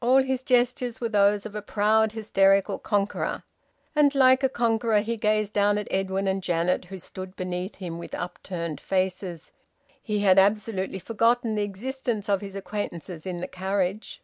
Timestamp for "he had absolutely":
10.00-11.00